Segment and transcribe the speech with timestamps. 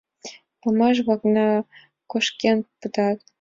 [0.61, 1.47] Памаш-влакна
[2.11, 3.17] кошкен пытат.